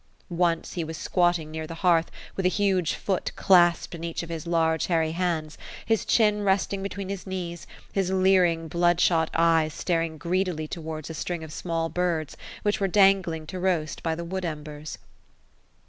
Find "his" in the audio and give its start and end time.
4.29-4.47, 5.85-6.05, 7.07-7.27, 7.93-8.09